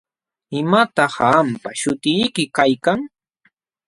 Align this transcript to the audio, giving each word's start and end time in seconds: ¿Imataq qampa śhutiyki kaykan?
¿Imataq 0.59 1.13
qampa 1.17 1.69
śhutiyki 1.79 2.43
kaykan? 2.55 2.99